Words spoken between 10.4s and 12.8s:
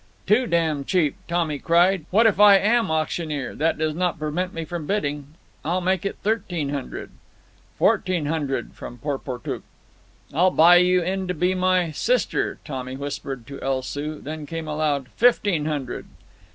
buy you in to be my—my sister,"